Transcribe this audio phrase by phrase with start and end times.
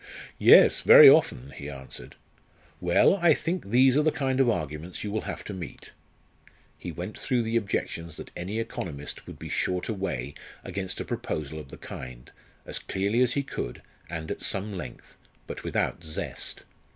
[0.39, 2.15] "Yes, very often," he answered.
[2.79, 5.91] "Well, I think these are the kind of arguments you will have to meet."
[6.75, 10.33] He went through the objections that any economist would be sure to weigh
[10.63, 12.31] against a proposal of the kind,
[12.65, 16.63] as clearly as he could, and at some length but without zest.